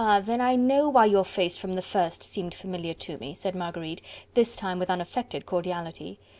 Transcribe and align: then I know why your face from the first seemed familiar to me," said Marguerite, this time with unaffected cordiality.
then 0.23 0.41
I 0.41 0.55
know 0.55 0.89
why 0.89 1.05
your 1.05 1.23
face 1.23 1.59
from 1.59 1.73
the 1.75 1.81
first 1.83 2.23
seemed 2.23 2.55
familiar 2.55 2.95
to 2.95 3.19
me," 3.19 3.35
said 3.35 3.53
Marguerite, 3.53 4.01
this 4.33 4.55
time 4.55 4.79
with 4.79 4.89
unaffected 4.89 5.45
cordiality. 5.45 6.19